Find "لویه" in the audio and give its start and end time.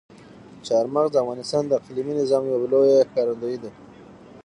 2.73-3.07